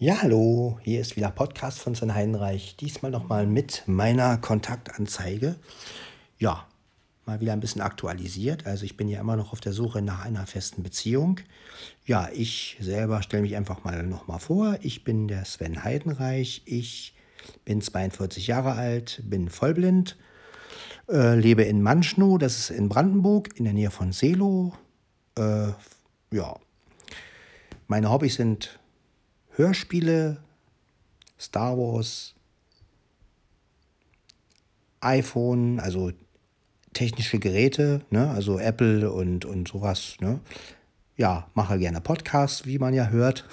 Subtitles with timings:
[0.00, 2.76] Ja, hallo, hier ist wieder Podcast von Sven Heidenreich.
[2.76, 5.56] Diesmal nochmal mit meiner Kontaktanzeige.
[6.38, 6.68] Ja,
[7.26, 8.64] mal wieder ein bisschen aktualisiert.
[8.64, 11.40] Also ich bin ja immer noch auf der Suche nach einer festen Beziehung.
[12.06, 14.78] Ja, ich selber stelle mich einfach mal nochmal vor.
[14.82, 16.62] Ich bin der Sven Heidenreich.
[16.64, 17.16] Ich
[17.64, 20.16] bin 42 Jahre alt, bin vollblind,
[21.08, 24.74] äh, lebe in Manschnow, das ist in Brandenburg, in der Nähe von Selo.
[25.36, 25.72] Äh,
[26.30, 26.54] ja,
[27.88, 28.78] meine Hobbys sind
[29.58, 30.36] Hörspiele,
[31.38, 32.36] Star Wars,
[35.00, 36.12] iPhone, also
[36.92, 38.30] technische Geräte, ne?
[38.30, 40.16] also Apple und, und sowas.
[40.20, 40.38] Ne?
[41.16, 43.48] Ja, mache gerne Podcasts, wie man ja hört.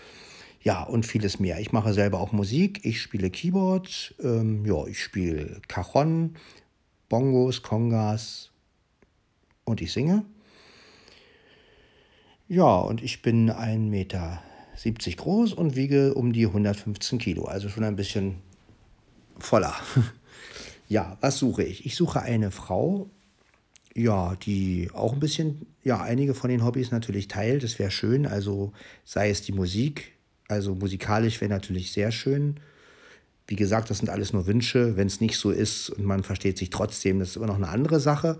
[0.62, 1.58] ja, und vieles mehr.
[1.58, 6.36] Ich mache selber auch Musik, ich spiele Keyboard, ähm, ja, ich spiele Cajon,
[7.08, 8.52] Bongos, Congas
[9.64, 10.24] und ich singe.
[12.46, 14.44] Ja, und ich bin ein Meter
[14.80, 18.36] 70 groß und wiege um die 115 Kilo, also schon ein bisschen
[19.38, 19.74] voller.
[20.88, 21.84] ja, was suche ich?
[21.84, 23.10] Ich suche eine Frau,
[23.94, 27.62] ja, die auch ein bisschen, ja, einige von den Hobbys natürlich teilt.
[27.62, 28.26] Das wäre schön.
[28.26, 28.72] Also
[29.04, 30.12] sei es die Musik,
[30.48, 32.58] also musikalisch wäre natürlich sehr schön.
[33.46, 34.96] Wie gesagt, das sind alles nur Wünsche.
[34.96, 37.68] Wenn es nicht so ist und man versteht sich trotzdem, das ist immer noch eine
[37.68, 38.38] andere Sache.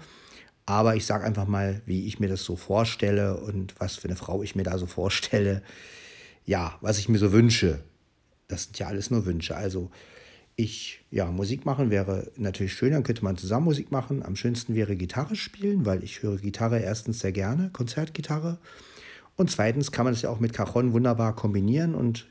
[0.64, 4.16] Aber ich sage einfach mal, wie ich mir das so vorstelle und was für eine
[4.16, 5.62] Frau ich mir da so vorstelle
[6.44, 7.80] ja, was ich mir so wünsche.
[8.48, 9.56] Das sind ja alles nur Wünsche.
[9.56, 9.91] Also
[10.56, 14.22] ich, ja, Musik machen wäre natürlich schön, dann könnte man zusammen Musik machen.
[14.22, 18.58] Am schönsten wäre Gitarre spielen, weil ich höre Gitarre erstens sehr gerne, Konzertgitarre.
[19.36, 21.94] Und zweitens kann man es ja auch mit Cajon wunderbar kombinieren.
[21.94, 22.27] Und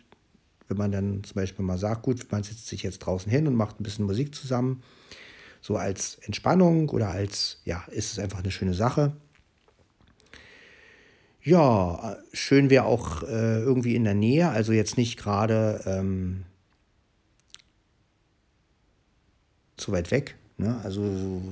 [0.68, 3.56] wenn man dann zum Beispiel mal sagt, gut, man setzt sich jetzt draußen hin und
[3.56, 4.84] macht ein bisschen Musik zusammen,
[5.62, 9.14] so als Entspannung oder als, ja, ist es einfach eine schöne Sache.
[11.42, 16.44] Ja, schön wäre auch äh, irgendwie in der Nähe, also jetzt nicht gerade ähm,
[19.78, 20.36] zu weit weg.
[20.58, 20.80] Ne?
[20.84, 21.02] Also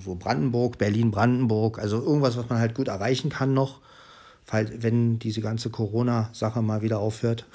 [0.04, 3.80] so Brandenburg, Berlin-Brandenburg, also irgendwas, was man halt gut erreichen kann noch,
[4.52, 7.46] wenn diese ganze Corona-Sache mal wieder aufhört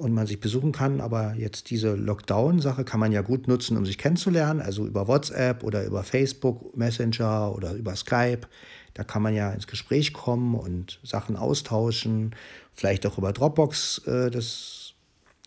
[0.00, 1.00] und man sich besuchen kann.
[1.00, 5.62] Aber jetzt diese Lockdown-Sache kann man ja gut nutzen, um sich kennenzulernen, also über WhatsApp
[5.62, 8.40] oder über Facebook Messenger oder über Skype.
[8.94, 12.34] Da kann man ja ins Gespräch kommen und Sachen austauschen,
[12.74, 14.94] vielleicht auch über Dropbox äh, das,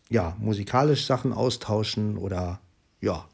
[0.08, 2.60] ja, musikalisch Sachen austauschen oder
[3.00, 3.28] ja.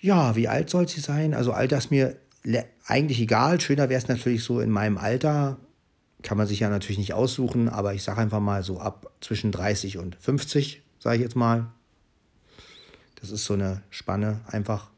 [0.00, 1.34] Ja, wie alt soll sie sein?
[1.34, 2.16] Also Alter ist mir
[2.86, 3.60] eigentlich egal.
[3.60, 5.58] Schöner wäre es natürlich so in meinem Alter.
[6.22, 9.52] Kann man sich ja natürlich nicht aussuchen, aber ich sage einfach mal so ab zwischen
[9.52, 11.72] 30 und 50, sage ich jetzt mal.
[13.20, 14.90] Das ist so eine Spanne einfach.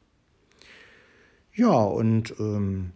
[1.55, 2.93] Ja, und ähm,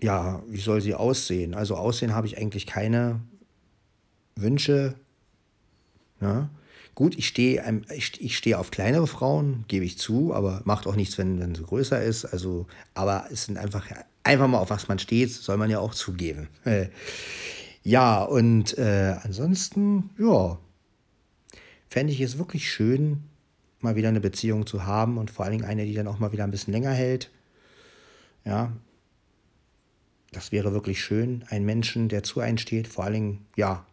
[0.00, 1.54] ja, wie soll sie aussehen?
[1.54, 3.20] Also aussehen habe ich eigentlich keine
[4.36, 4.94] Wünsche.
[6.20, 6.50] Ja.
[6.94, 10.94] Gut, ich stehe ich, ich stehe auf kleinere Frauen, gebe ich zu, aber macht auch
[10.94, 12.24] nichts, wenn, wenn sie größer ist.
[12.24, 13.86] Also, aber es sind einfach,
[14.22, 16.48] einfach mal auf was man steht, soll man ja auch zugeben.
[17.82, 20.58] ja, und äh, ansonsten, ja,
[21.88, 23.24] fände ich es wirklich schön,
[23.80, 26.32] mal wieder eine Beziehung zu haben und vor allen Dingen eine, die dann auch mal
[26.32, 27.30] wieder ein bisschen länger hält.
[28.44, 28.72] Ja,
[30.32, 31.44] das wäre wirklich schön.
[31.48, 33.86] Ein Menschen, der zu einem steht, vor allen Dingen, ja,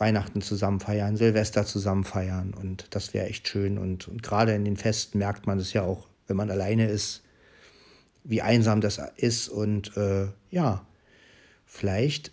[0.00, 3.76] Weihnachten zusammen feiern, Silvester zusammen feiern und das wäre echt schön.
[3.76, 7.22] Und, und gerade in den Festen merkt man es ja auch, wenn man alleine ist,
[8.24, 9.50] wie einsam das ist.
[9.50, 10.86] Und äh, ja,
[11.66, 12.32] vielleicht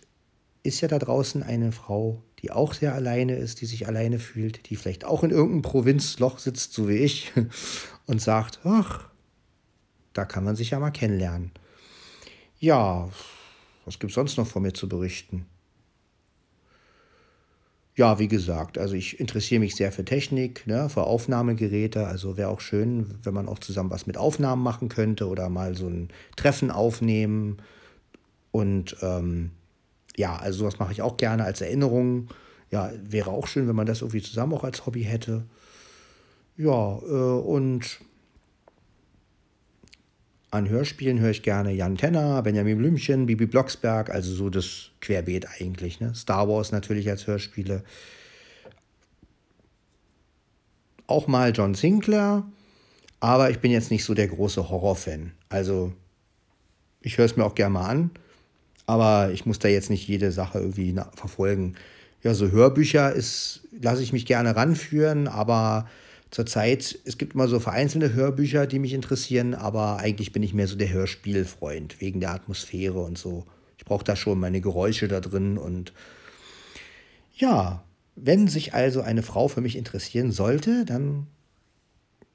[0.62, 4.70] ist ja da draußen eine Frau, die auch sehr alleine ist, die sich alleine fühlt,
[4.70, 7.32] die vielleicht auch in irgendeinem Provinzloch sitzt, so wie ich,
[8.06, 9.10] und sagt, ach,
[10.14, 11.52] da kann man sich ja mal kennenlernen.
[12.58, 13.10] Ja,
[13.84, 15.46] was gibt es sonst noch von mir zu berichten?
[17.98, 22.06] Ja, wie gesagt, also ich interessiere mich sehr für Technik, ne, für Aufnahmegeräte.
[22.06, 25.74] Also wäre auch schön, wenn man auch zusammen was mit Aufnahmen machen könnte oder mal
[25.74, 27.56] so ein Treffen aufnehmen.
[28.52, 29.50] Und ähm,
[30.16, 32.28] ja, also sowas mache ich auch gerne als Erinnerung.
[32.70, 35.42] Ja, wäre auch schön, wenn man das irgendwie zusammen auch als Hobby hätte.
[36.56, 37.98] Ja, äh, und
[40.50, 45.46] an Hörspielen höre ich gerne Jan Tenner, Benjamin Blümchen, Bibi Blocksberg, also so das Querbeet
[45.60, 46.00] eigentlich.
[46.00, 46.14] Ne?
[46.14, 47.82] Star Wars natürlich als Hörspiele.
[51.06, 52.44] Auch mal John Sinclair,
[53.20, 55.32] aber ich bin jetzt nicht so der große Horrorfan.
[55.48, 55.92] Also
[57.00, 58.10] ich höre es mir auch gerne mal an.
[58.86, 61.74] Aber ich muss da jetzt nicht jede Sache irgendwie verfolgen.
[62.22, 65.86] Ja, so Hörbücher ist, lasse ich mich gerne ranführen, aber
[66.30, 70.66] zurzeit, es gibt immer so vereinzelte Hörbücher, die mich interessieren, aber eigentlich bin ich mehr
[70.66, 73.46] so der Hörspielfreund, wegen der Atmosphäre und so.
[73.78, 75.92] Ich brauche da schon meine Geräusche da drin und
[77.36, 77.84] ja,
[78.16, 81.28] wenn sich also eine Frau für mich interessieren sollte, dann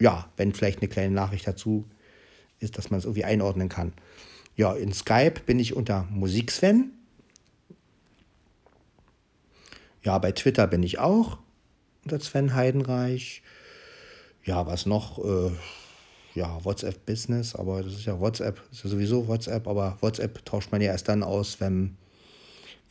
[0.00, 1.86] ja, wenn vielleicht eine kleine Nachricht dazu
[2.60, 3.92] ist, dass man es irgendwie einordnen kann.
[4.54, 6.92] Ja, in Skype bin ich unter Musiksven.
[10.02, 11.38] Ja, bei Twitter bin ich auch
[12.04, 13.42] unter Sven Heidenreich.
[14.44, 15.18] Ja, was noch?
[15.24, 15.52] Äh,
[16.34, 20.72] ja, WhatsApp Business, aber das ist ja WhatsApp, ist ja sowieso WhatsApp, aber WhatsApp tauscht
[20.72, 21.96] man ja erst dann aus, wenn,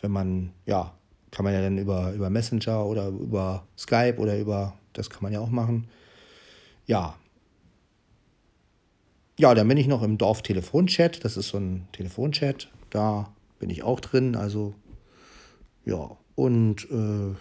[0.02, 0.94] wenn man, ja,
[1.31, 5.34] kann man ja dann über, über Messenger oder über Skype oder über, das kann man
[5.34, 5.88] ja auch machen.
[6.86, 7.16] Ja.
[9.40, 13.81] Ja, dann bin ich noch im Dorf-Telefonchat, das ist so ein Telefonchat, da bin ich
[13.81, 14.75] auch drin, also
[15.84, 17.36] ja, und äh,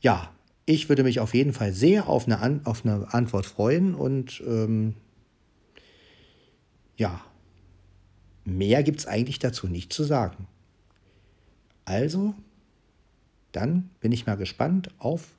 [0.00, 0.32] ja,
[0.66, 4.42] ich würde mich auf jeden Fall sehr auf eine, An auf eine Antwort freuen und
[4.46, 4.94] ähm,
[6.96, 7.24] ja,
[8.44, 10.46] mehr gibt es eigentlich dazu nicht zu sagen.
[11.84, 12.34] Also,
[13.52, 15.34] dann bin ich mal gespannt auf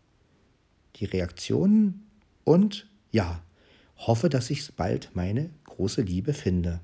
[0.96, 2.08] die Reaktionen
[2.44, 3.44] und ja,
[3.98, 6.82] hoffe, dass ich bald meine große Liebe finde.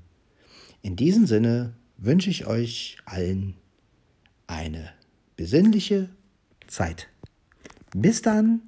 [0.82, 3.56] In diesem Sinne wünsche ich euch allen
[4.46, 4.92] eine
[5.36, 6.08] besinnliche
[6.66, 7.08] Zeit.
[7.94, 8.62] Bis dann!